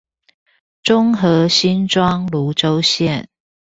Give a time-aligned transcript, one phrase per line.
[0.81, 3.27] 中和新莊蘆洲線